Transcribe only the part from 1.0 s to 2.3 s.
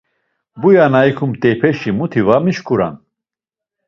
ikumt̆eypeşi muti